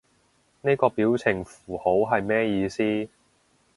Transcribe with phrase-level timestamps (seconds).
[0.61, 3.07] 呢個表情符號係咩意思？